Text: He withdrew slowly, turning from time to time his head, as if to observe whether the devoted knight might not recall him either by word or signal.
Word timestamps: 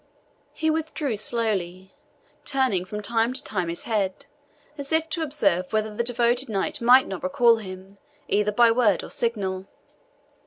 He 0.53 0.71
withdrew 0.71 1.15
slowly, 1.15 1.91
turning 2.43 2.85
from 2.85 3.03
time 3.03 3.33
to 3.33 3.43
time 3.43 3.69
his 3.69 3.83
head, 3.83 4.25
as 4.75 4.91
if 4.91 5.07
to 5.09 5.21
observe 5.21 5.71
whether 5.71 5.93
the 5.95 6.03
devoted 6.03 6.49
knight 6.49 6.81
might 6.81 7.05
not 7.07 7.21
recall 7.21 7.57
him 7.57 7.99
either 8.27 8.51
by 8.51 8.71
word 8.71 9.03
or 9.03 9.11
signal. 9.11 9.67